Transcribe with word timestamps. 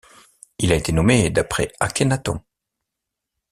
Il 0.57 0.71
a 0.71 0.75
été 0.77 0.93
nommé 0.93 1.29
d'après 1.29 1.71
Akhénaton. 1.79 2.41